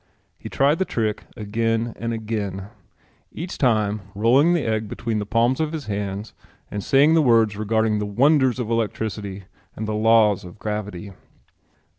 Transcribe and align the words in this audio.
He 0.39 0.49
tried 0.49 0.79
the 0.79 0.83
trick 0.85 1.25
again 1.37 1.93
and 1.95 2.11
again, 2.11 2.69
each 3.31 3.59
time 3.59 4.01
rolling 4.15 4.53
the 4.55 4.65
egg 4.65 4.87
between 4.87 5.19
the 5.19 5.27
palms 5.27 5.59
of 5.59 5.73
his 5.73 5.85
hands 5.85 6.33
and 6.71 6.83
saying 6.83 7.13
the 7.13 7.21
words 7.21 7.55
regarding 7.55 7.99
the 7.99 8.07
wonders 8.07 8.57
of 8.57 8.71
electricity 8.71 9.43
and 9.75 9.87
the 9.87 9.93
laws 9.93 10.43
of 10.43 10.57
gravity. 10.57 11.11